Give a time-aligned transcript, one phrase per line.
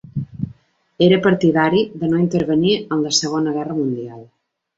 [1.07, 4.27] Era partidari de no intervenir en la Segona Guerra Mundial.